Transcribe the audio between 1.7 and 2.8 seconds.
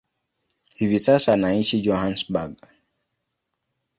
Johannesburg.